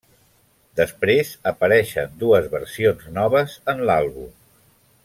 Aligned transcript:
Després 0.79 1.33
apareixen 1.51 2.17
dues 2.25 2.49
versions 2.57 3.07
noves 3.21 3.61
en 3.75 3.89
l'àlbum. 3.91 4.35